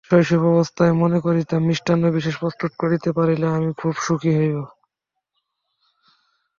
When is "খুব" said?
3.73-3.93